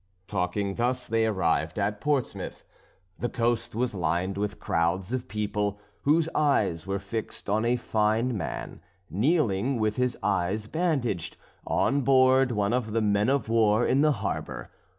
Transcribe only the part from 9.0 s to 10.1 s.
kneeling, with